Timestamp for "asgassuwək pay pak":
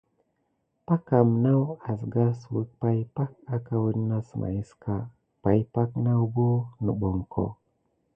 1.91-3.31